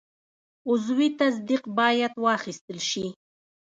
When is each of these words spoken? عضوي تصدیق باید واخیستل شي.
عضوي 0.69 1.07
تصدیق 1.19 1.63
باید 1.77 2.13
واخیستل 2.25 2.79
شي. 2.89 3.05